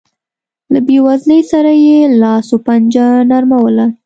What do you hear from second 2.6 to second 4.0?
پنجه نرموله.